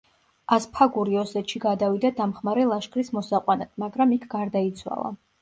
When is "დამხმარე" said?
2.21-2.65